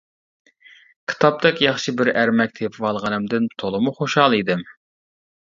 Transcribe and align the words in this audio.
كىتابتەك 1.11 1.61
ياخشى 1.63 1.93
بىر 1.99 2.11
ئەرمەك 2.13 2.57
تېپىۋالغىنىمدىن 2.61 3.47
تولىمۇ 3.65 3.95
خۇشال 4.01 4.39
ئىدىم. 4.41 4.67